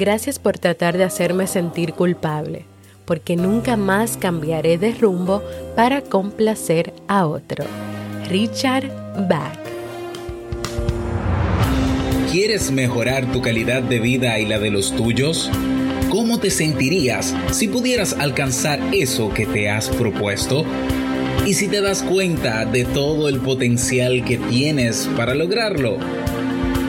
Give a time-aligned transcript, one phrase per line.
[0.00, 2.64] Gracias por tratar de hacerme sentir culpable,
[3.04, 5.42] porque nunca más cambiaré de rumbo
[5.76, 7.66] para complacer a otro.
[8.26, 8.88] Richard
[9.28, 9.58] Bach.
[12.32, 15.50] ¿Quieres mejorar tu calidad de vida y la de los tuyos?
[16.08, 20.64] ¿Cómo te sentirías si pudieras alcanzar eso que te has propuesto?
[21.44, 25.98] ¿Y si te das cuenta de todo el potencial que tienes para lograrlo?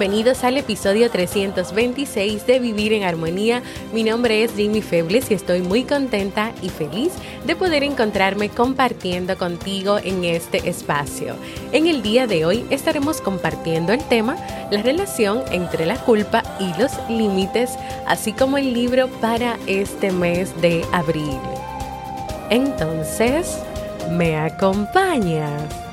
[0.00, 3.62] Bienvenidos al episodio 326 de Vivir en Armonía.
[3.92, 7.12] Mi nombre es Jimmy Febles y estoy muy contenta y feliz
[7.44, 11.36] de poder encontrarme compartiendo contigo en este espacio.
[11.72, 14.38] En el día de hoy estaremos compartiendo el tema
[14.70, 17.68] la relación entre la culpa y los límites,
[18.06, 21.38] así como el libro para este mes de abril.
[22.48, 23.58] Entonces,
[24.10, 25.89] ¿me acompañas?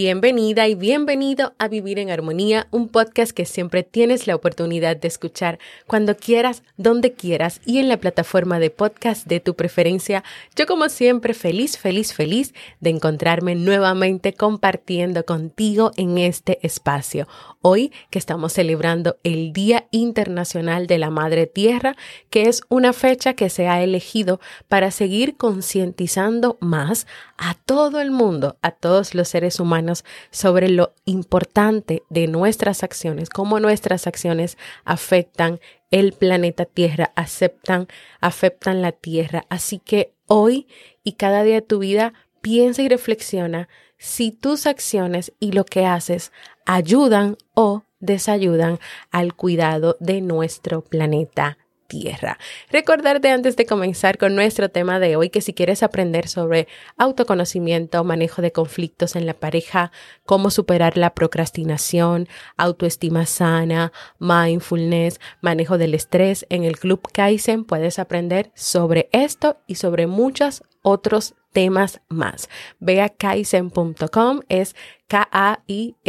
[0.00, 5.08] Bienvenida y bienvenido a Vivir en Armonía, un podcast que siempre tienes la oportunidad de
[5.08, 5.58] escuchar
[5.88, 10.22] cuando quieras, donde quieras y en la plataforma de podcast de tu preferencia.
[10.54, 17.26] Yo como siempre feliz, feliz, feliz de encontrarme nuevamente compartiendo contigo en este espacio.
[17.60, 21.96] Hoy que estamos celebrando el Día Internacional de la Madre Tierra,
[22.30, 28.12] que es una fecha que se ha elegido para seguir concientizando más a todo el
[28.12, 29.87] mundo, a todos los seres humanos
[30.30, 35.60] sobre lo importante de nuestras acciones, cómo nuestras acciones afectan
[35.90, 37.88] el planeta Tierra, aceptan,
[38.20, 39.44] afectan la Tierra.
[39.48, 40.66] Así que hoy
[41.04, 45.84] y cada día de tu vida piensa y reflexiona si tus acciones y lo que
[45.86, 46.32] haces
[46.66, 48.78] ayudan o desayudan
[49.10, 52.38] al cuidado de nuestro planeta tierra.
[52.70, 58.04] Recordarte antes de comenzar con nuestro tema de hoy que si quieres aprender sobre autoconocimiento,
[58.04, 59.90] manejo de conflictos en la pareja,
[60.24, 67.98] cómo superar la procrastinación, autoestima sana, mindfulness, manejo del estrés en el Club Kaizen, puedes
[67.98, 72.48] aprender sobre esto y sobre muchos otros temas más.
[72.78, 74.76] Ve a kaizen.com, es
[75.08, 76.08] K-A-I-S-S-E-N.com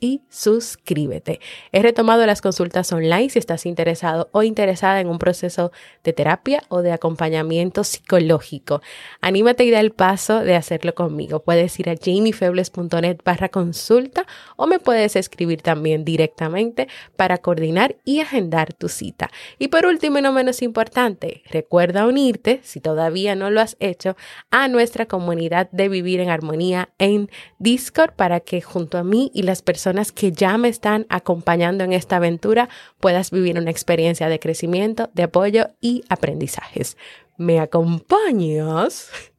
[0.00, 1.38] y suscríbete.
[1.70, 5.70] He retomado las consultas online si estás interesado o interesada en un proceso
[6.02, 8.82] de terapia o de acompañamiento psicológico.
[9.20, 11.44] Anímate y da el paso de hacerlo conmigo.
[11.44, 14.26] Puedes ir a jamiefebles.net barra consulta
[14.56, 19.30] o me puedes escribir también directamente para coordinar y agendar tu cita.
[19.60, 24.16] Y por último y no menos importante, recuerda unirte, si todavía no lo has hecho,
[24.50, 29.42] a nuestra comunidad de Vivir en Armonía en Discord para que junto a mí y
[29.42, 32.68] las personas que ya me están acompañando en esta aventura
[33.00, 36.96] puedas vivir una experiencia de crecimiento, de apoyo y aprendizajes.
[37.36, 39.10] ¿Me acompañas?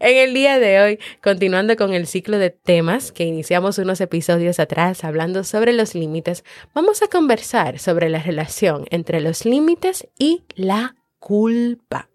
[0.00, 4.58] En el día de hoy, continuando con el ciclo de temas que iniciamos unos episodios
[4.58, 6.42] atrás hablando sobre los límites,
[6.74, 12.10] vamos a conversar sobre la relación entre los límites y la culpa.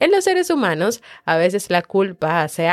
[0.00, 2.68] En los seres humanos, a veces la culpa hace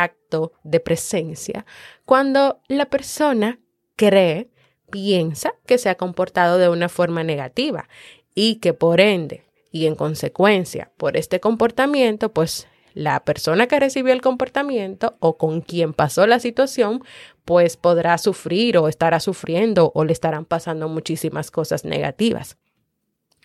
[0.63, 1.65] de presencia
[2.05, 3.59] cuando la persona
[3.95, 4.49] cree,
[4.89, 7.89] piensa que se ha comportado de una forma negativa
[8.33, 14.13] y que por ende y en consecuencia por este comportamiento, pues la persona que recibió
[14.13, 17.03] el comportamiento o con quien pasó la situación,
[17.45, 22.57] pues podrá sufrir o estará sufriendo o le estarán pasando muchísimas cosas negativas.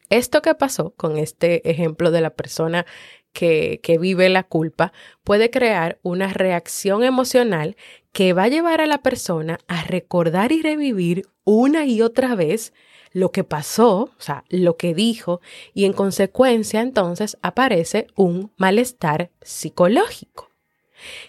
[0.09, 2.87] Esto que pasó con este ejemplo de la persona
[3.33, 4.93] que, vive la culpa
[5.25, 7.77] puede crear una reacción emocional
[8.13, 12.73] que va a llevar a la persona a recordar y revivir una y otra vez
[13.13, 15.41] lo que pasó, o sea, lo que dijo,
[15.75, 20.51] y en consecuencia entonces aparece un malestar psicológico.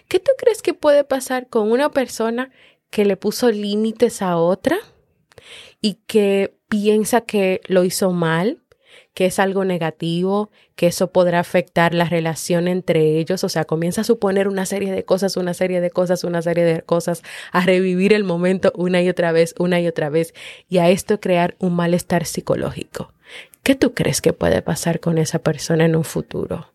[0.08, 2.50] ¿Qué tú crees que puede pasar con una persona
[2.90, 4.78] que le puso límites a otra?
[5.84, 8.62] y que piensa que lo hizo mal,
[9.14, 14.00] que es algo negativo, que eso podrá afectar la relación entre ellos, o sea, comienza
[14.00, 17.22] a suponer una serie de cosas, una serie de cosas, una serie de cosas,
[17.52, 20.34] a revivir el momento una y otra vez, una y otra vez,
[20.68, 23.12] y a esto crear un malestar psicológico.
[23.62, 26.72] ¿Qué tú crees que puede pasar con esa persona en un futuro?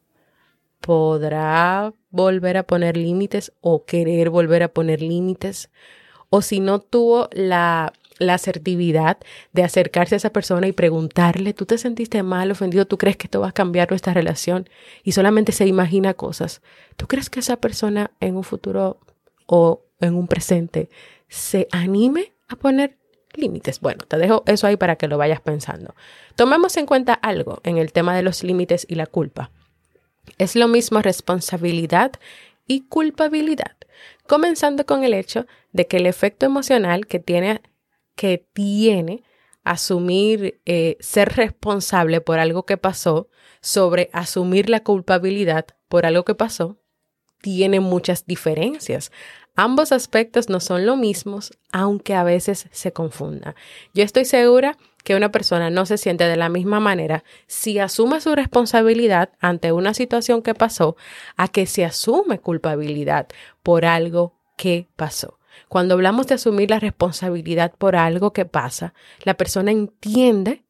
[0.80, 5.70] ¿Podrá volver a poner límites o querer volver a poner límites?
[6.30, 9.18] O si no tuvo la la asertividad
[9.54, 12.86] de acercarse a esa persona y preguntarle, ¿tú te sentiste mal, ofendido?
[12.86, 14.70] ¿Tú crees que esto va a cambiar nuestra relación?
[15.04, 16.62] Y solamente se imagina cosas.
[16.98, 19.00] ¿Tú crees que esa persona en un futuro
[19.48, 20.90] o en un presente
[21.28, 22.98] se anime a poner
[23.34, 23.80] límites?
[23.80, 25.96] Bueno, te dejo eso ahí para que lo vayas pensando.
[26.36, 29.52] Tomemos en cuenta algo en el tema de los límites y la culpa.
[30.38, 32.12] Es lo mismo responsabilidad
[32.68, 33.76] y culpabilidad,
[34.28, 37.62] comenzando con el hecho de que el efecto emocional que tiene
[38.20, 39.24] que tiene
[39.64, 43.30] asumir, eh, ser responsable por algo que pasó,
[43.62, 46.82] sobre asumir la culpabilidad por algo que pasó,
[47.42, 49.14] tiene muchas diferencias.
[49.56, 53.56] Ambos aspectos no son lo mismos, aunque a veces se confunda.
[53.94, 58.20] Yo estoy segura que una persona no se siente de la misma manera si asume
[58.20, 60.98] su responsabilidad ante una situación que pasó
[61.38, 63.30] a que se asume culpabilidad
[63.64, 65.39] por algo que pasó.
[65.70, 68.94] Cuando hablamos de asumir la responsabilidad por algo que pasa,
[69.24, 70.66] la persona entiende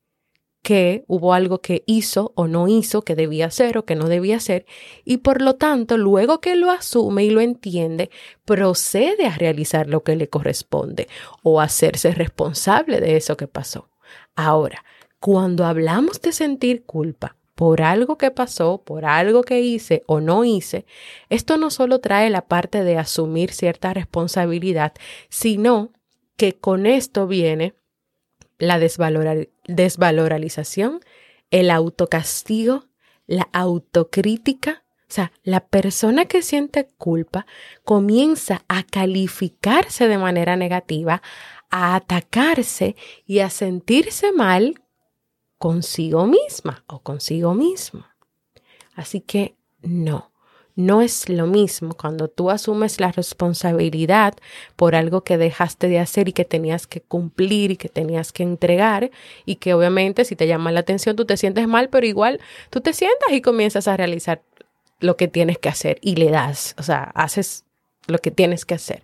[0.61, 4.35] que hubo algo que hizo o no hizo, que debía hacer o que no debía
[4.35, 4.65] hacer,
[5.05, 8.09] y por lo tanto, luego que lo asume y lo entiende,
[8.43, 11.07] procede a realizar lo que le corresponde
[11.43, 13.89] o hacerse responsable de eso que pasó.
[14.35, 14.83] Ahora,
[15.21, 20.45] cuando hablamos de sentir culpa, por algo que pasó, por algo que hice o no
[20.45, 20.85] hice,
[21.27, 24.93] esto no solo trae la parte de asumir cierta responsabilidad,
[25.27, 25.91] sino
[26.37, 27.73] que con esto viene
[28.59, 31.01] la desvalorización,
[31.51, 32.85] el autocastigo,
[33.27, 34.85] la autocrítica.
[35.01, 37.45] O sea, la persona que siente culpa
[37.83, 41.21] comienza a calificarse de manera negativa,
[41.69, 42.95] a atacarse
[43.25, 44.81] y a sentirse mal
[45.59, 48.05] consigo misma o consigo mismo.
[48.95, 50.31] Así que no,
[50.75, 54.33] no es lo mismo cuando tú asumes la responsabilidad
[54.75, 58.43] por algo que dejaste de hacer y que tenías que cumplir y que tenías que
[58.43, 59.11] entregar
[59.45, 62.39] y que obviamente si te llama la atención tú te sientes mal, pero igual
[62.69, 64.41] tú te sientas y comienzas a realizar
[65.01, 67.65] lo que tienes que hacer y le das, o sea, haces
[68.07, 69.03] lo que tienes que hacer.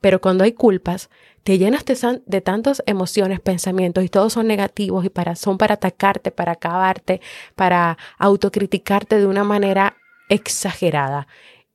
[0.00, 1.10] Pero cuando hay culpas,
[1.46, 6.32] te llenas de, tantas emociones, pensamientos y todos son negativos y para, son para atacarte,
[6.32, 7.20] para acabarte,
[7.54, 9.96] para autocriticarte de una manera
[10.28, 11.28] exagerada.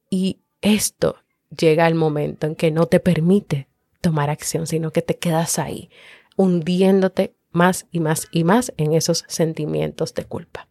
[0.09, 1.15] Y esto
[1.57, 3.69] llega al momento en que no te permite
[4.01, 5.89] tomar acción, sino que te quedas ahí,
[6.35, 10.67] hundiéndote más y más y más en esos sentimientos de culpa.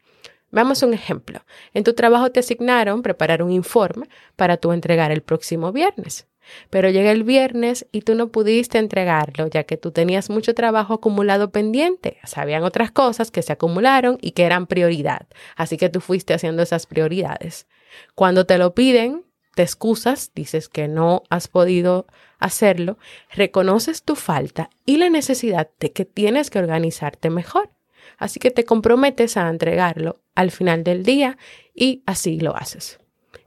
[0.51, 1.41] Veamos un ejemplo.
[1.73, 6.27] En tu trabajo te asignaron preparar un informe para tú entregar el próximo viernes.
[6.71, 10.95] Pero llega el viernes y tú no pudiste entregarlo, ya que tú tenías mucho trabajo
[10.95, 12.19] acumulado pendiente.
[12.25, 15.27] O otras cosas que se acumularon y que eran prioridad.
[15.57, 17.67] Así que tú fuiste haciendo esas prioridades.
[18.15, 19.25] Cuando te lo piden,
[19.55, 22.07] te excusas, dices que no has podido
[22.39, 22.99] hacerlo,
[23.31, 27.71] reconoces tu falta y la necesidad de que tienes que organizarte mejor.
[28.17, 31.39] Así que te comprometes a entregarlo al final del día
[31.75, 32.99] y así lo haces.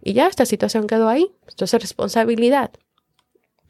[0.01, 1.31] Y ya esta situación quedó ahí.
[1.47, 2.71] Esto es responsabilidad.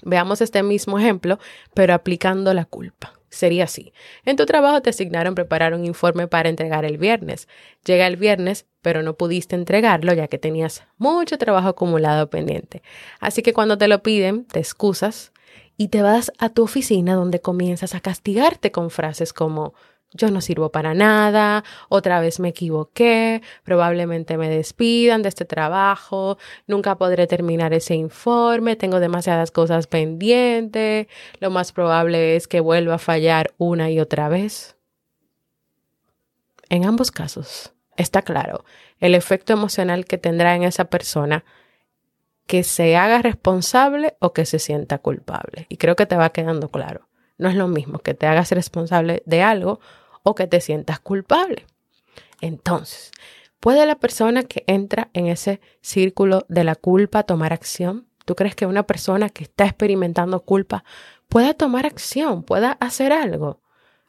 [0.04, 1.40] Veamos este mismo ejemplo,
[1.74, 3.14] pero aplicando la culpa.
[3.30, 3.94] Sería así.
[4.26, 7.48] En tu trabajo te asignaron preparar un informe para entregar el viernes.
[7.84, 12.84] Llega el viernes, pero no pudiste entregarlo ya que tenías mucho trabajo acumulado pendiente.
[13.20, 15.32] Así que cuando te lo piden, te excusas
[15.78, 19.74] y te vas a tu oficina donde comienzas a castigarte con frases como
[20.14, 26.38] yo no sirvo para nada, otra vez me equivoqué, probablemente me despidan de este trabajo,
[26.68, 31.08] nunca podré terminar ese informe, tengo demasiadas cosas pendientes,
[31.40, 34.76] lo más probable es que vuelva a fallar una y otra vez.
[36.70, 38.64] En ambos casos, está claro
[39.00, 41.44] el efecto emocional que tendrá en esa persona
[42.48, 45.66] que se haga responsable o que se sienta culpable.
[45.70, 47.10] Y creo que te va quedando claro.
[47.38, 49.80] No es lo mismo que te hagas responsable de algo
[50.24, 51.66] o que te sientas culpable.
[52.42, 53.12] Entonces,
[53.60, 58.08] ¿puede la persona que entra en ese círculo de la culpa tomar acción?
[58.26, 60.84] ¿Tú crees que una persona que está experimentando culpa
[61.28, 63.62] pueda tomar acción, pueda hacer algo?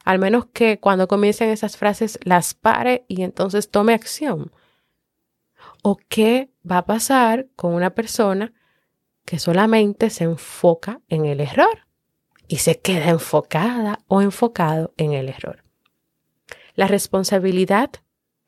[0.03, 4.51] Al menos que cuando comiencen esas frases las pare y entonces tome acción.
[5.81, 8.53] ¿O qué va a pasar con una persona
[9.25, 11.85] que solamente se enfoca en el error
[12.47, 15.64] y se queda enfocada o enfocado en el error.
[16.75, 17.91] La responsabilidad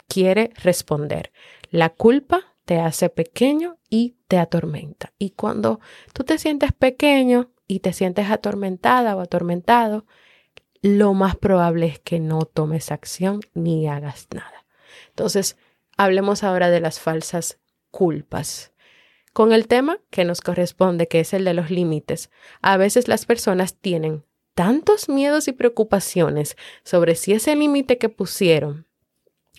[0.08, 1.32] quiere responder.
[1.70, 5.14] La culpa te hace pequeño y te atormenta.
[5.18, 5.80] Y cuando
[6.14, 10.06] tú te sientes pequeño y te sientes atormentada o atormentado,
[10.82, 14.66] lo más probable es que no tomes acción ni hagas nada.
[15.10, 15.58] Entonces,
[15.98, 17.60] hablemos ahora de las falsas
[17.92, 18.74] culpas.
[19.34, 22.32] Con el tema que nos corresponde, que es el de los límites,
[22.62, 24.26] a veces las personas tienen
[24.58, 28.88] tantos miedos y preocupaciones sobre si ese límite que pusieron,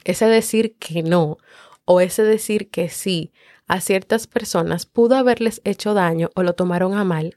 [0.02, 1.38] ese decir que no
[1.84, 3.32] o ese decir que sí
[3.68, 7.36] a ciertas personas pudo haberles hecho daño o lo tomaron a mal,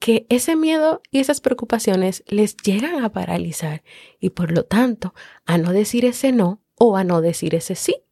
[0.00, 3.82] que ese miedo y esas preocupaciones les llegan a paralizar
[4.20, 5.14] y por lo tanto
[5.46, 8.02] a no decir ese no o a no decir ese sí.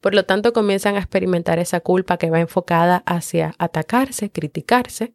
[0.00, 5.14] Por lo tanto comienzan a experimentar esa culpa que va enfocada hacia atacarse, criticarse.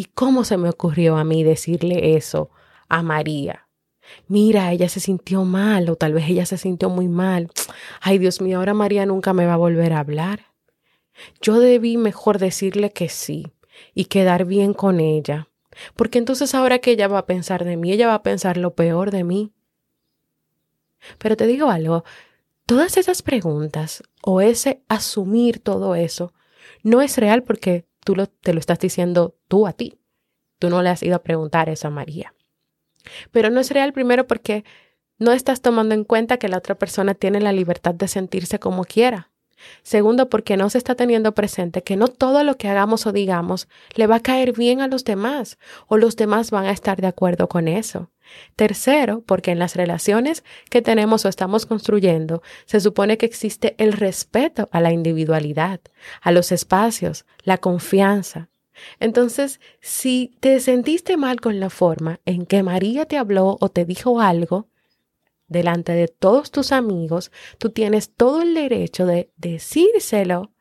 [0.00, 2.48] ¿Y cómo se me ocurrió a mí decirle eso
[2.88, 3.68] a María?
[4.28, 7.50] Mira, ella se sintió mal o tal vez ella se sintió muy mal.
[8.00, 10.54] Ay, Dios mío, ahora María nunca me va a volver a hablar.
[11.42, 13.52] Yo debí mejor decirle que sí
[13.92, 15.48] y quedar bien con ella.
[15.96, 18.74] Porque entonces ahora que ella va a pensar de mí, ella va a pensar lo
[18.74, 19.52] peor de mí.
[21.18, 22.04] Pero te digo algo,
[22.64, 26.32] todas esas preguntas o ese asumir todo eso
[26.82, 29.98] no es real porque tú te lo estás diciendo tú a ti.
[30.58, 32.34] Tú no le has ido a preguntar eso a María.
[33.30, 34.64] Pero no es real primero porque
[35.18, 38.84] no estás tomando en cuenta que la otra persona tiene la libertad de sentirse como
[38.84, 39.30] quiera.
[39.82, 43.68] Segundo, porque no se está teniendo presente que no todo lo que hagamos o digamos
[43.94, 47.06] le va a caer bien a los demás o los demás van a estar de
[47.06, 48.10] acuerdo con eso.
[48.56, 53.92] Tercero, porque en las relaciones que tenemos o estamos construyendo se supone que existe el
[53.92, 55.80] respeto a la individualidad,
[56.20, 58.48] a los espacios, la confianza.
[58.98, 63.84] Entonces, si te sentiste mal con la forma en que María te habló o te
[63.84, 64.69] dijo algo,
[65.50, 70.52] delante de todos tus amigos, tú tienes todo el derecho de decírselo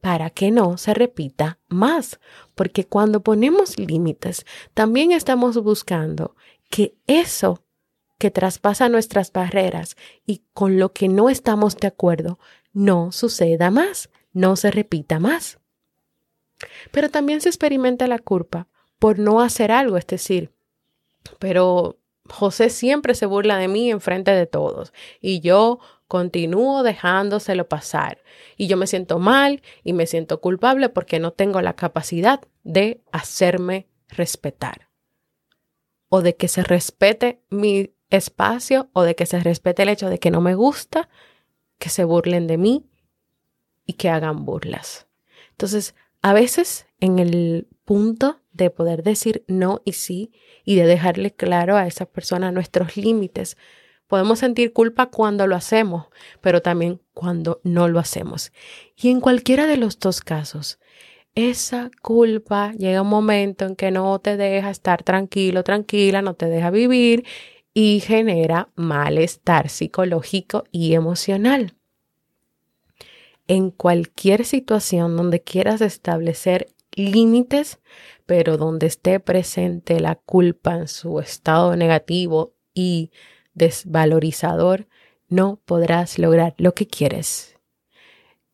[0.00, 2.20] para que no se repita más,
[2.54, 6.36] porque cuando ponemos límites, también estamos buscando
[6.70, 7.64] que eso
[8.18, 12.38] que traspasa nuestras barreras y con lo que no estamos de acuerdo
[12.72, 15.58] no suceda más, no se repita más.
[16.92, 20.52] Pero también se experimenta la culpa por no hacer algo, es decir,
[21.38, 21.98] pero
[22.30, 25.78] José siempre se burla de mí en frente de todos y yo
[26.08, 28.22] continúo dejándoselo pasar
[28.56, 33.02] y yo me siento mal y me siento culpable porque no tengo la capacidad de
[33.12, 34.88] hacerme respetar
[36.08, 40.18] o de que se respete mi espacio o de que se respete el hecho de
[40.18, 41.08] que no me gusta
[41.78, 42.86] que se burlen de mí
[43.84, 45.06] y que hagan burlas.
[45.50, 50.32] Entonces, a veces en el punto de poder decir no y sí
[50.64, 53.56] y de dejarle claro a esa persona nuestros límites.
[54.06, 56.06] Podemos sentir culpa cuando lo hacemos,
[56.40, 58.52] pero también cuando no lo hacemos.
[58.96, 60.78] Y en cualquiera de los dos casos,
[61.34, 66.46] esa culpa llega un momento en que no te deja estar tranquilo, tranquila, no te
[66.46, 67.24] deja vivir
[67.74, 71.74] y genera malestar psicológico y emocional.
[73.48, 77.78] En cualquier situación donde quieras establecer límites,
[78.24, 83.12] pero donde esté presente la culpa en su estado negativo y
[83.54, 84.88] desvalorizador,
[85.28, 87.56] no podrás lograr lo que quieres.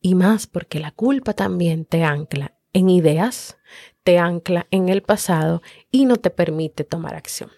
[0.00, 3.58] Y más porque la culpa también te ancla en ideas,
[4.02, 7.50] te ancla en el pasado y no te permite tomar acción.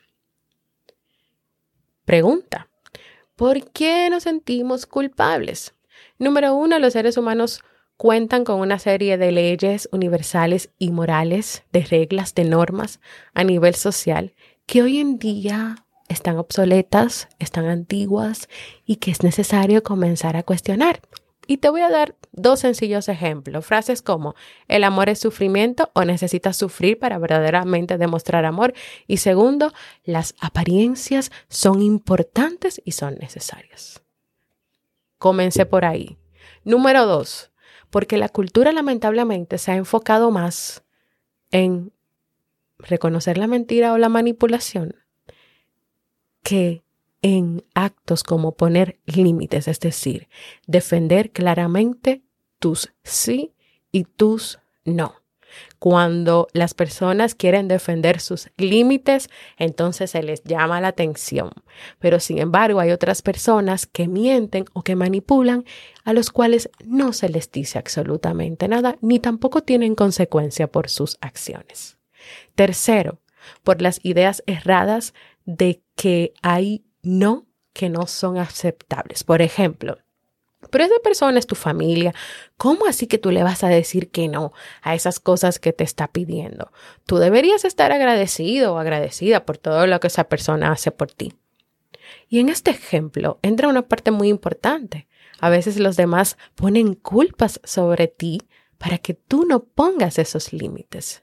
[2.05, 2.69] Pregunta,
[3.35, 5.75] ¿por qué nos sentimos culpables?
[6.19, 7.63] Número uno, los seres humanos
[7.97, 13.01] cuentan con una serie de leyes universales y morales, de reglas, de normas
[13.35, 14.35] a nivel social
[14.67, 18.49] que hoy en día están obsoletas, están antiguas
[18.85, 21.01] y que es necesario comenzar a cuestionar.
[21.47, 23.67] Y te voy a dar dos sencillos ejemplos.
[23.67, 24.35] Frases como
[24.67, 28.73] el amor es sufrimiento o necesitas sufrir para verdaderamente demostrar amor.
[29.07, 29.73] Y segundo,
[30.05, 34.03] las apariencias son importantes y son necesarias.
[35.19, 36.17] Comencé por ahí.
[36.65, 37.51] Número dos,
[37.95, 40.83] porque la cultura lamentablemente se ha enfocado más
[41.53, 41.93] en
[42.77, 44.97] reconocer la mentira o la manipulación
[46.43, 46.83] que
[47.23, 50.29] en actos como poner límites, es decir,
[50.67, 52.25] defender claramente
[52.59, 53.55] tus sí
[53.93, 55.15] y tus no.
[55.79, 61.51] Cuando las personas quieren defender sus límites, entonces se les llama la atención.
[61.99, 65.65] Pero sin embargo, hay otras personas que mienten o que manipulan
[66.05, 71.17] a los cuales no se les dice absolutamente nada, ni tampoco tienen consecuencia por sus
[71.21, 71.99] acciones.
[72.55, 73.21] Tercero,
[73.63, 79.25] por las ideas erradas de que hay no que no son aceptables.
[79.25, 79.99] Por ejemplo,
[80.71, 82.15] pero esa persona es tu familia.
[82.57, 84.53] ¿Cómo así que tú le vas a decir que no
[84.83, 86.73] a esas cosas que te está pidiendo?
[87.07, 91.35] Tú deberías estar agradecido o agradecida por todo lo que esa persona hace por ti.
[92.29, 95.07] Y en este ejemplo entra una parte muy importante.
[95.41, 98.43] A veces los demás ponen culpas sobre ti
[98.79, 101.23] para que tú no pongas esos límites.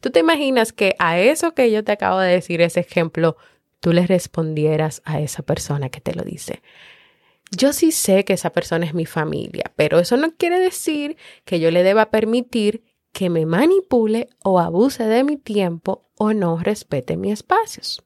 [0.00, 3.36] Tú te imaginas que a eso que yo te acabo de decir, ese ejemplo,
[3.80, 6.62] tú le respondieras a esa persona que te lo dice.
[7.50, 11.60] Yo sí sé que esa persona es mi familia, pero eso no quiere decir que
[11.60, 17.16] yo le deba permitir que me manipule o abuse de mi tiempo o no respete
[17.16, 18.02] mis espacios.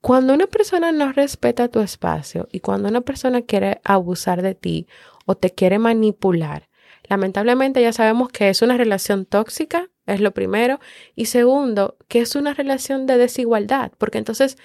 [0.00, 4.86] Cuando una persona no respeta tu espacio y cuando una persona quiere abusar de ti
[5.24, 6.68] o te quiere manipular,
[7.08, 10.78] lamentablemente ya sabemos que es una relación tóxica, es lo primero,
[11.14, 14.58] y segundo, que es una relación de desigualdad, porque entonces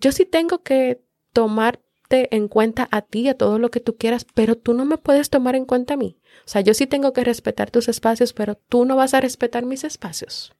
[0.00, 4.26] yo sí tengo que tomar en cuenta a ti, a todo lo que tú quieras,
[4.34, 6.18] pero tú no me puedes tomar en cuenta a mí.
[6.44, 9.64] O sea, yo sí tengo que respetar tus espacios, pero tú no vas a respetar
[9.64, 10.54] mis espacios.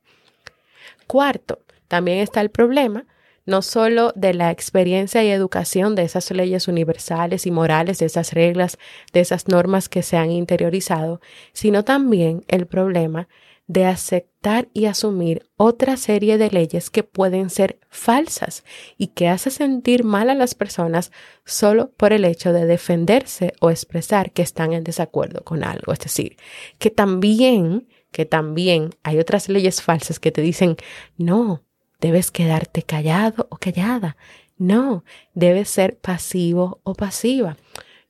[1.07, 3.07] Cuarto, también está el problema
[3.47, 8.33] no solo de la experiencia y educación de esas leyes universales y morales, de esas
[8.33, 8.77] reglas,
[9.13, 11.21] de esas normas que se han interiorizado,
[11.53, 13.29] sino también el problema
[13.67, 18.65] de aceptar y asumir otra serie de leyes que pueden ser falsas
[18.97, 21.11] y que hace sentir mal a las personas
[21.45, 25.93] solo por el hecho de defenderse o expresar que están en desacuerdo con algo.
[25.93, 26.37] Es decir,
[26.79, 30.77] que también, que también hay otras leyes falsas que te dicen,
[31.17, 31.65] no,
[32.01, 34.17] debes quedarte callado o callada.
[34.59, 35.05] No,
[35.35, 37.57] debes ser pasivo o pasiva.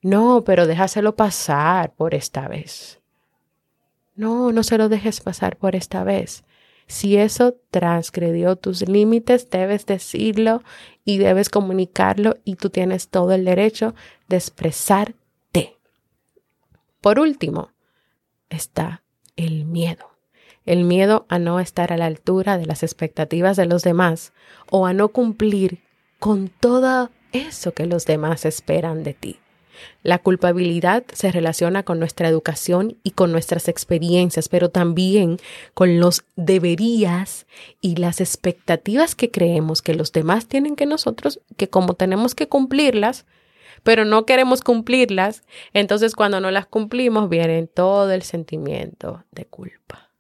[0.03, 3.01] No, pero déjaselo pasar por esta vez.
[4.17, 6.45] No, no se lo dejes pasar por esta vez.
[6.89, 10.63] Si eso transgredió tus límites, debes decirlo
[11.05, 13.95] y debes comunicarlo y tú tienes todo el derecho
[14.29, 15.77] de expresarte.
[17.01, 17.73] Por último,
[18.49, 19.03] está
[19.37, 20.11] el miedo.
[20.65, 24.33] El miedo a no estar a la altura de las expectativas de los demás
[24.71, 25.81] o a no cumplir
[26.19, 29.39] con todo eso que los demás esperan de ti.
[30.03, 35.39] La culpabilidad se relaciona con nuestra educación y con nuestras experiencias, pero también
[35.75, 37.47] con los deberías
[37.81, 42.49] y las expectativas que creemos que los demás tienen que nosotros, que como tenemos que
[42.49, 43.27] cumplirlas,
[43.83, 50.11] pero no queremos cumplirlas, entonces cuando no las cumplimos viene todo el sentimiento de culpa.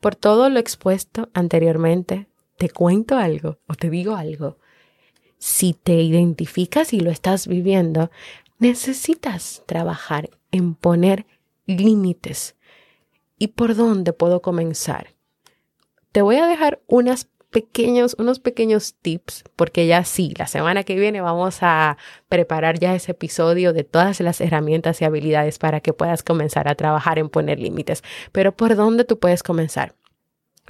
[0.00, 2.26] Por todo lo expuesto anteriormente,
[2.58, 4.58] te cuento algo o te digo algo
[5.46, 8.10] si te identificas y lo estás viviendo,
[8.58, 11.24] necesitas trabajar en poner
[11.66, 12.56] límites.
[13.38, 15.14] ¿Y por dónde puedo comenzar?
[16.10, 20.96] Te voy a dejar unas pequeños, unos pequeños tips, porque ya sí, la semana que
[20.96, 21.96] viene vamos a
[22.28, 26.74] preparar ya ese episodio de todas las herramientas y habilidades para que puedas comenzar a
[26.74, 28.02] trabajar en poner límites.
[28.32, 29.94] Pero ¿por dónde tú puedes comenzar?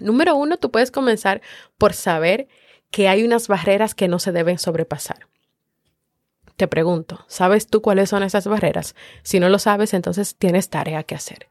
[0.01, 1.41] Número uno, tú puedes comenzar
[1.79, 2.47] por saber
[2.91, 5.29] que hay unas barreras que no se deben sobrepasar.
[6.57, 8.95] Te pregunto, ¿sabes tú cuáles son esas barreras?
[9.23, 11.49] Si no lo sabes, entonces tienes tarea que hacer.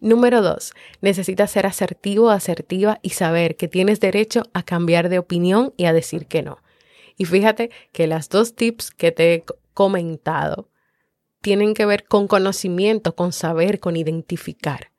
[0.00, 5.74] Número dos, necesitas ser asertivo asertiva y saber que tienes derecho a cambiar de opinión
[5.76, 6.58] y a decir que no.
[7.16, 10.70] Y fíjate que las dos tips que te he comentado
[11.42, 14.90] tienen que ver con conocimiento, con saber, con identificar.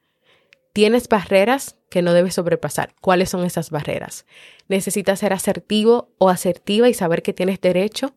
[0.72, 2.95] Tienes barreras que no debes sobrepasar.
[3.01, 4.25] ¿Cuáles son esas barreras?
[4.69, 8.15] Necesitas ser asertivo o asertiva y saber que tienes derecho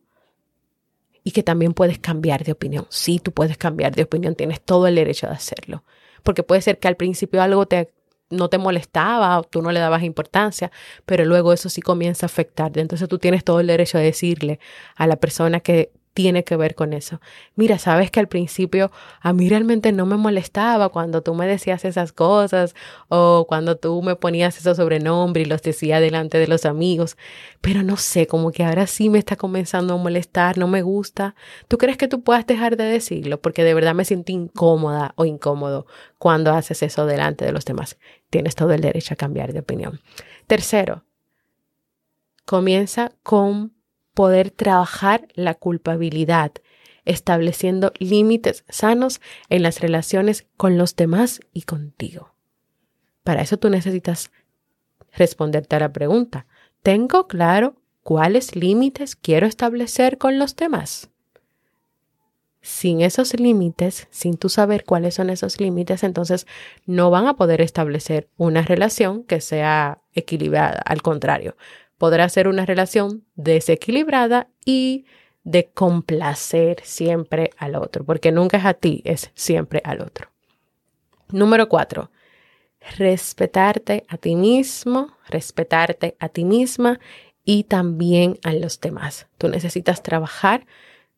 [1.25, 2.87] y que también puedes cambiar de opinión.
[2.89, 5.83] Sí, tú puedes cambiar de opinión, tienes todo el derecho de hacerlo.
[6.23, 7.91] Porque puede ser que al principio algo te,
[8.29, 10.71] no te molestaba o tú no le dabas importancia,
[11.05, 12.79] pero luego eso sí comienza a afectarte.
[12.79, 14.59] Entonces tú tienes todo el derecho de decirle
[14.95, 17.19] a la persona que tiene que ver con eso.
[17.55, 21.83] Mira, sabes que al principio a mí realmente no me molestaba cuando tú me decías
[21.83, 22.73] esas cosas
[23.09, 27.17] o cuando tú me ponías esos sobrenombres y los decía delante de los amigos,
[27.59, 31.35] pero no sé, como que ahora sí me está comenzando a molestar, no me gusta.
[31.67, 33.41] ¿Tú crees que tú puedas dejar de decirlo?
[33.41, 35.85] Porque de verdad me siento incómoda o incómodo
[36.17, 37.97] cuando haces eso delante de los demás.
[38.29, 39.99] Tienes todo el derecho a cambiar de opinión.
[40.47, 41.03] Tercero,
[42.45, 43.74] comienza con
[44.15, 46.51] poder trabajar la culpabilidad,
[47.05, 52.33] estableciendo límites sanos en las relaciones con los demás y contigo.
[53.23, 54.31] Para eso tú necesitas
[55.11, 56.47] responderte a la pregunta,
[56.81, 61.11] ¿tengo claro cuáles límites quiero establecer con los demás?
[62.65, 66.47] sin esos límites, sin tú saber cuáles son esos límites, entonces
[66.87, 70.81] no van a poder establecer una relación que sea equilibrada.
[70.83, 71.55] Al contrario,
[71.97, 75.05] podrá ser una relación desequilibrada y
[75.43, 80.29] de complacer siempre al otro, porque nunca es a ti, es siempre al otro.
[81.29, 82.11] Número cuatro,
[82.97, 86.99] respetarte a ti mismo, respetarte a ti misma
[87.43, 89.27] y también a los demás.
[89.37, 90.65] Tú necesitas trabajar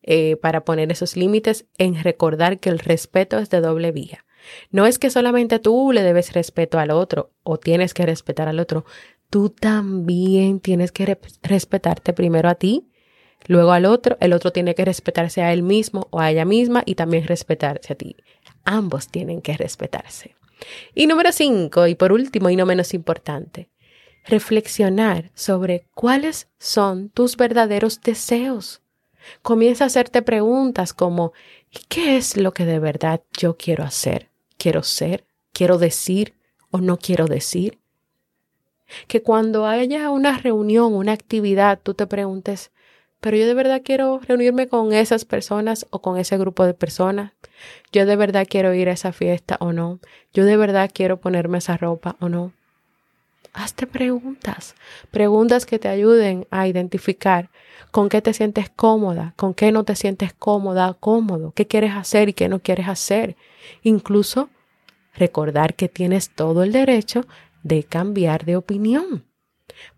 [0.02, 4.24] eh, para poner esos límites en recordar que el respeto es de doble vía.
[4.70, 8.60] No es que solamente tú le debes respeto al otro o tienes que respetar al
[8.60, 8.84] otro,
[9.30, 12.88] tú también tienes que respetarte primero a ti,
[13.46, 16.82] luego al otro, el otro tiene que respetarse a él mismo o a ella misma
[16.86, 18.16] y también respetarse a ti.
[18.64, 20.34] Ambos tienen que respetarse.
[20.94, 23.68] Y número cinco, y por último y no menos importante,
[24.26, 28.82] reflexionar sobre cuáles son tus verdaderos deseos.
[29.42, 31.32] Comienza a hacerte preguntas como,
[31.88, 34.30] ¿qué es lo que de verdad yo quiero hacer?
[34.56, 35.24] ¿Quiero ser?
[35.52, 36.34] ¿Quiero decir
[36.70, 37.78] o no quiero decir?
[39.06, 42.70] Que cuando haya una reunión, una actividad, tú te preguntes,
[43.20, 47.32] pero yo de verdad quiero reunirme con esas personas o con ese grupo de personas.
[47.92, 49.98] Yo de verdad quiero ir a esa fiesta o no.
[50.32, 52.52] Yo de verdad quiero ponerme esa ropa o no.
[53.54, 54.76] Hazte preguntas,
[55.10, 57.50] preguntas que te ayuden a identificar
[57.90, 62.28] con qué te sientes cómoda, con qué no te sientes cómoda, cómodo, qué quieres hacer
[62.28, 63.36] y qué no quieres hacer.
[63.82, 64.48] Incluso
[65.14, 67.26] recordar que tienes todo el derecho
[67.68, 69.24] de cambiar de opinión.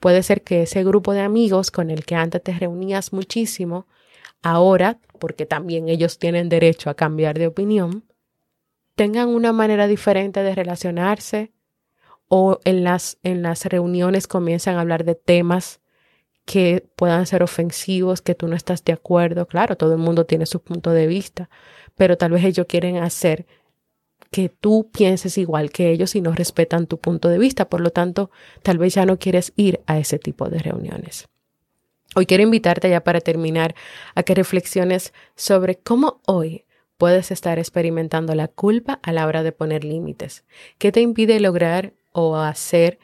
[0.01, 3.87] Puede ser que ese grupo de amigos con el que antes te reunías muchísimo,
[4.43, 8.05] ahora, porque también ellos tienen derecho a cambiar de opinión,
[8.95, 11.53] tengan una manera diferente de relacionarse
[12.29, 15.81] o en las, en las reuniones comienzan a hablar de temas
[16.45, 19.47] que puedan ser ofensivos, que tú no estás de acuerdo.
[19.47, 21.49] Claro, todo el mundo tiene su punto de vista,
[21.97, 23.47] pero tal vez ellos quieren hacer
[24.31, 27.69] que tú pienses igual que ellos y no respetan tu punto de vista.
[27.69, 28.31] Por lo tanto,
[28.63, 31.29] tal vez ya no quieres ir a ese tipo de reuniones.
[32.15, 33.75] Hoy quiero invitarte ya para terminar
[34.15, 36.65] a que reflexiones sobre cómo hoy
[36.99, 40.45] puedes estar experimentando la culpa a la hora de poner límites.
[40.79, 42.99] ¿Qué te impide lograr o hacer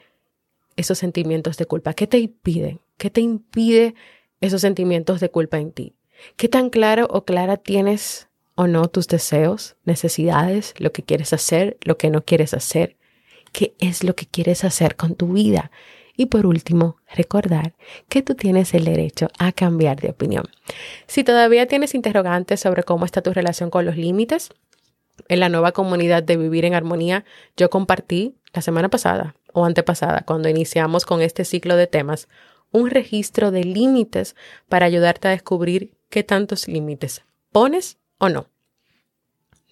[0.75, 1.93] esos sentimientos de culpa?
[1.93, 2.81] ¿Qué te impiden?
[2.97, 3.95] ¿Qué te impide
[4.41, 5.95] esos sentimientos de culpa en ti?
[6.35, 8.26] ¿Qué tan claro o clara tienes
[8.57, 12.97] o no tus deseos, necesidades, lo que quieres hacer, lo que no quieres hacer,
[13.51, 15.69] qué es lo que quieres hacer con tu vida.
[16.15, 17.75] Y por último, recordar
[18.09, 20.45] que tú tienes el derecho a cambiar de opinión.
[21.05, 24.49] Si todavía tienes interrogantes sobre cómo está tu relación con los límites,
[25.29, 30.23] en la nueva comunidad de Vivir en Armonía, yo compartí la semana pasada o antepasada,
[30.25, 32.27] cuando iniciamos con este ciclo de temas,
[32.71, 34.35] un registro de límites
[34.67, 38.47] para ayudarte a descubrir qué tantos límites pones o no.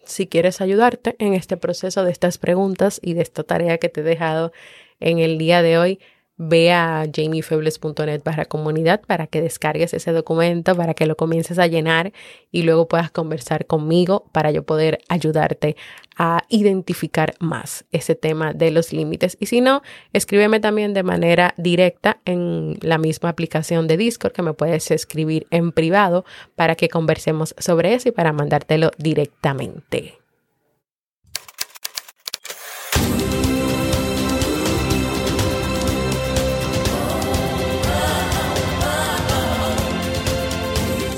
[0.05, 4.01] Si quieres ayudarte en este proceso de estas preguntas y de esta tarea que te
[4.01, 4.51] he dejado
[4.99, 5.99] en el día de hoy,
[6.37, 11.67] ve a jamiefebles.net barra comunidad para que descargues ese documento, para que lo comiences a
[11.67, 12.11] llenar
[12.51, 15.77] y luego puedas conversar conmigo para yo poder ayudarte
[16.17, 19.37] a identificar más ese tema de los límites.
[19.39, 19.81] Y si no,
[20.13, 25.47] escríbeme también de manera directa en la misma aplicación de Discord que me puedes escribir
[25.51, 30.24] en privado para que conversemos sobre eso y para mandártelo directamente.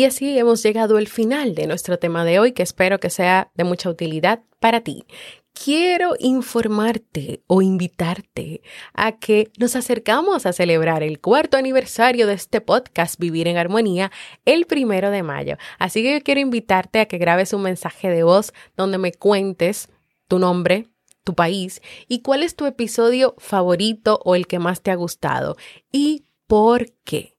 [0.00, 3.50] Y así hemos llegado al final de nuestro tema de hoy, que espero que sea
[3.54, 5.04] de mucha utilidad para ti.
[5.52, 8.62] Quiero informarte o invitarte
[8.94, 14.10] a que nos acercamos a celebrar el cuarto aniversario de este podcast Vivir en Armonía
[14.46, 15.58] el primero de mayo.
[15.78, 19.90] Así que yo quiero invitarte a que grabes un mensaje de voz donde me cuentes
[20.28, 20.86] tu nombre,
[21.24, 25.58] tu país y cuál es tu episodio favorito o el que más te ha gustado
[25.92, 27.29] y por qué.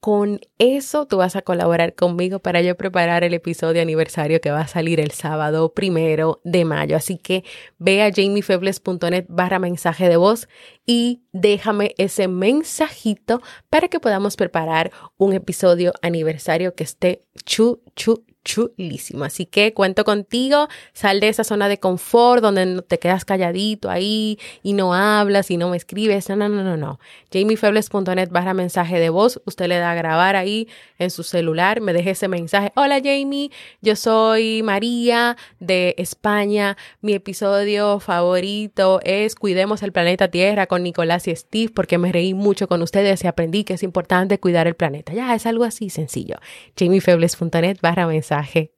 [0.00, 4.62] Con eso tú vas a colaborar conmigo para yo preparar el episodio aniversario que va
[4.62, 6.96] a salir el sábado primero de mayo.
[6.96, 7.44] Así que
[7.78, 10.48] ve a jamiefebles.net barra mensaje de voz
[10.86, 18.24] y déjame ese mensajito para que podamos preparar un episodio aniversario que esté chu, chu,
[18.44, 19.24] chulísimo.
[19.24, 24.38] Así que cuento contigo, sal de esa zona de confort donde te quedas calladito ahí
[24.62, 26.28] y no hablas y no me escribes.
[26.28, 26.98] No, no, no, no, no.
[27.32, 29.40] jamiefebles.net barra mensaje de voz.
[29.44, 32.72] Usted le da a grabar ahí en su celular, me deje ese mensaje.
[32.76, 33.50] Hola Jamie,
[33.80, 36.76] yo soy María de España.
[37.00, 42.34] Mi episodio favorito es Cuidemos el planeta Tierra con Nicolás y Steve porque me reí
[42.34, 45.12] mucho con ustedes y aprendí que es importante cuidar el planeta.
[45.12, 46.36] Ya, es algo así sencillo.
[46.76, 48.06] jamiefebles.net barra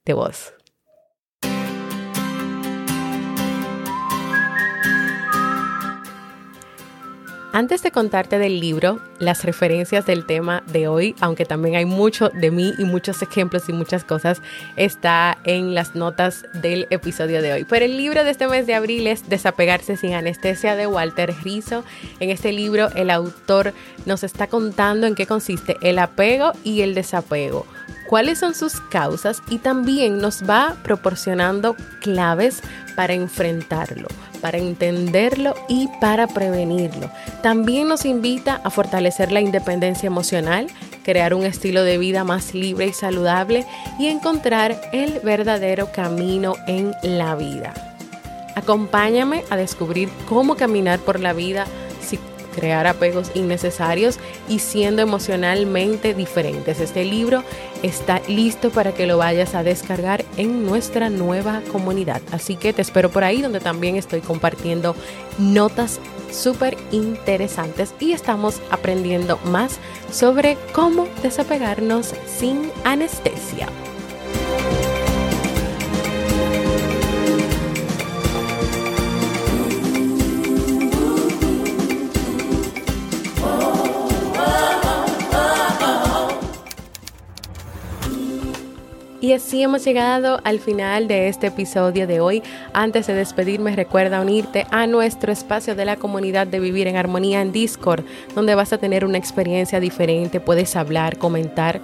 [0.05, 0.53] de voz.
[7.55, 12.29] Antes de contarte del libro, las referencias del tema de hoy, aunque también hay mucho
[12.29, 14.41] de mí y muchos ejemplos y muchas cosas,
[14.75, 17.65] está en las notas del episodio de hoy.
[17.69, 21.83] Pero el libro de este mes de abril es Desapegarse sin anestesia de Walter Rizzo.
[22.19, 23.75] En este libro el autor
[24.07, 27.67] nos está contando en qué consiste el apego y el desapego
[28.13, 32.61] cuáles son sus causas y también nos va proporcionando claves
[32.95, 34.07] para enfrentarlo,
[34.39, 37.09] para entenderlo y para prevenirlo.
[37.41, 40.67] También nos invita a fortalecer la independencia emocional,
[41.03, 43.65] crear un estilo de vida más libre y saludable
[43.97, 47.73] y encontrar el verdadero camino en la vida.
[48.55, 51.65] Acompáñame a descubrir cómo caminar por la vida
[52.53, 56.79] crear apegos innecesarios y siendo emocionalmente diferentes.
[56.79, 57.43] Este libro
[57.81, 62.21] está listo para que lo vayas a descargar en nuestra nueva comunidad.
[62.31, 64.95] Así que te espero por ahí donde también estoy compartiendo
[65.37, 65.99] notas
[66.31, 69.79] súper interesantes y estamos aprendiendo más
[70.11, 73.67] sobre cómo desapegarnos sin anestesia.
[89.23, 92.43] Y así hemos llegado al final de este episodio de hoy.
[92.73, 97.41] Antes de despedirme, recuerda unirte a nuestro espacio de la comunidad de Vivir en Armonía
[97.41, 98.03] en Discord,
[98.35, 101.79] donde vas a tener una experiencia diferente, puedes hablar, comentar.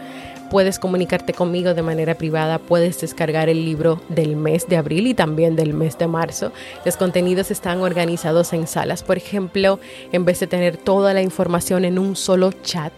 [0.52, 5.13] Puedes comunicarte conmigo de manera privada, puedes descargar el libro del mes de abril y
[5.13, 6.52] también del mes de marzo.
[6.84, 9.02] Los contenidos están organizados en salas.
[9.02, 9.80] Por ejemplo,
[10.12, 12.91] en vez de tener toda la información en un solo chat,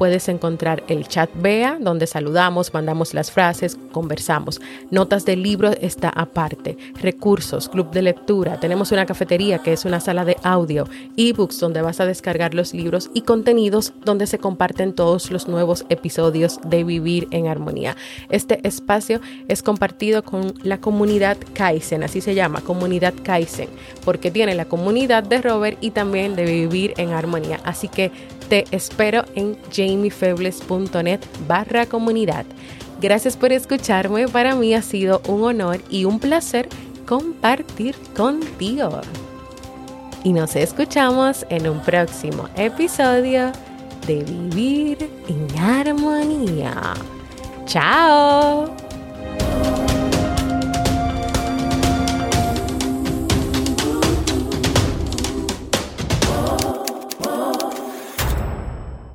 [0.00, 4.58] puedes encontrar el chat BEA, donde saludamos, mandamos las frases, conversamos.
[4.90, 6.78] Notas del libro está aparte.
[7.02, 8.58] Recursos, club de lectura.
[8.58, 10.88] Tenemos una cafetería que es una sala de audio.
[11.18, 15.84] Ebooks, donde vas a descargar los libros y contenidos donde se comparten todos los nuevos
[15.90, 17.94] episodios de Vivir en Armonía.
[18.30, 23.68] Este espacio es compartido con la comunidad Kaizen, así se llama, comunidad Kaizen,
[24.02, 27.60] porque tiene la comunidad de Robert y también de Vivir en Armonía.
[27.64, 28.10] Así que
[28.50, 32.44] te espero en jamiefebles.net barra comunidad.
[33.00, 36.68] Gracias por escucharme, para mí ha sido un honor y un placer
[37.06, 39.00] compartir contigo.
[40.24, 43.52] Y nos escuchamos en un próximo episodio
[44.06, 46.94] de Vivir en Armonía.
[47.66, 48.68] ¡Chao!